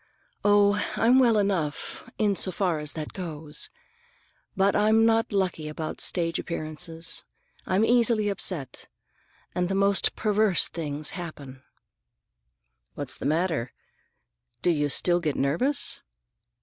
[0.43, 3.69] "Oh, I'm well enough, in so far as that goes.
[4.57, 7.23] But I'm not lucky about stage appearances.
[7.67, 8.87] I'm easily upset,
[9.53, 11.61] and the most perverse things happen."
[12.95, 13.73] "What's the matter?
[14.63, 16.01] Do you still get nervous?"